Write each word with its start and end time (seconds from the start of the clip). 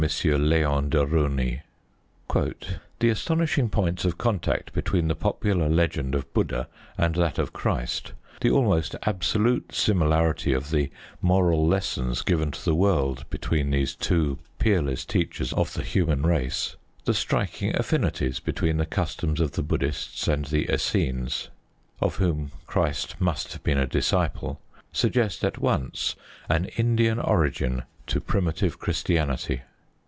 Leon 0.25 0.89
de 0.89 1.05
Rosny: 1.05 1.61
The 2.97 3.09
astonishing 3.09 3.69
points 3.69 4.03
of 4.03 4.17
contact 4.17 4.73
between 4.73 5.07
the 5.07 5.13
popular 5.15 5.69
legend 5.69 6.15
of 6.15 6.33
Buddha 6.33 6.67
and 6.97 7.13
that 7.13 7.37
of 7.37 7.53
Christ, 7.53 8.13
the 8.39 8.49
almost 8.49 8.95
absolute 9.03 9.75
similarity 9.75 10.53
of 10.53 10.71
the 10.71 10.89
moral 11.21 11.67
lessons 11.67 12.23
given 12.23 12.49
to 12.49 12.65
the 12.65 12.73
world 12.73 13.25
between 13.29 13.69
these 13.69 13.93
two 13.93 14.39
peerless 14.57 15.05
teachers 15.05 15.53
of 15.53 15.75
the 15.75 15.83
human 15.83 16.23
race, 16.23 16.77
the 17.05 17.13
striking 17.13 17.75
affinities 17.75 18.39
between 18.39 18.77
the 18.77 18.87
customs 18.87 19.39
of 19.39 19.51
the 19.51 19.61
Buddhists 19.61 20.27
and 20.27 20.45
the 20.45 20.67
Essenes, 20.73 21.49
of 21.99 22.15
whom 22.15 22.51
Christ 22.65 23.21
must 23.21 23.53
have 23.53 23.61
been 23.61 23.77
a 23.77 23.85
disciple, 23.85 24.59
suggest 24.91 25.43
at 25.43 25.59
once 25.59 26.15
an 26.49 26.65
Indian 26.75 27.19
origin 27.19 27.83
to 28.07 28.19
Primitive 28.19 28.79
Christianity. 28.79 29.61